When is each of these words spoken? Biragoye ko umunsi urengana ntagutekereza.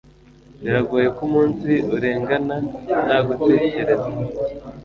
Biragoye 0.61 1.07
ko 1.15 1.21
umunsi 1.27 1.71
urengana 1.95 2.55
ntagutekereza. 3.05 4.09